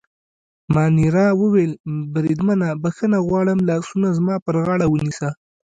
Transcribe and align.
مانیرا 0.73 1.27
وویل: 1.41 1.71
بریدمنه، 2.13 2.69
بخښنه 2.83 3.17
غواړم، 3.27 3.59
لاسونه 3.69 4.07
زما 4.17 4.35
پر 4.45 4.55
غاړه 4.65 4.85
ونیسه. 4.89 5.29